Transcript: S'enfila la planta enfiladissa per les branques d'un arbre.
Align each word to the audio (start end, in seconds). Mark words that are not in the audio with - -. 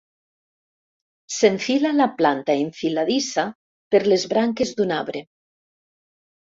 S'enfila 1.33 1.91
la 1.99 2.09
planta 2.23 2.57
enfiladissa 2.63 3.47
per 3.93 4.05
les 4.11 4.29
branques 4.35 4.77
d'un 4.77 4.99
arbre. 5.01 5.27